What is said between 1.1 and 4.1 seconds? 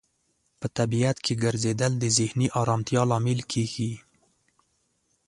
کې ګرځیدل د ذهني آرامتیا لامل کیږي.